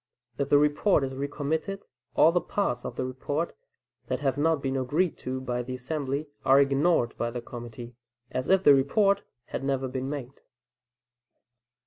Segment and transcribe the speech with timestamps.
[0.39, 3.55] If the report is recommitted, all the parts of the report
[4.07, 7.93] that have not been agreed to by the assembly, are ignored by the committee
[8.31, 10.41] as if the report had never been made.